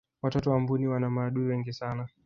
[0.21, 2.07] watoto wa mbuni wana maadui wengi sana